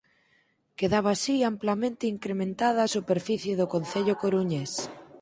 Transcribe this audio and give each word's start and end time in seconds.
Quedaba 0.79 1.09
así 1.13 1.35
amplamente 1.51 2.11
incrementada 2.15 2.79
a 2.83 2.93
superficie 2.97 3.53
do 3.59 3.65
concello 3.73 4.15
coruñés. 4.23 4.71